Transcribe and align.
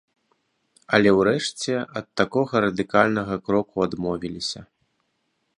Але 0.97 1.09
ўрэшце 1.19 1.75
ад 2.01 2.07
такога 2.21 2.53
радыкальнага 2.67 3.35
кроку 3.51 3.75
адмовіліся. 3.89 4.59